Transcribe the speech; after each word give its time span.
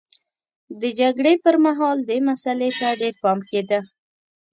د 0.81 0.83
جګړې 0.99 1.33
پرمهال 1.45 1.97
دې 2.09 2.17
مسئلې 2.29 2.69
ته 2.79 2.87
ډېر 3.01 3.13
پام 3.23 3.39
کېده 3.49 3.79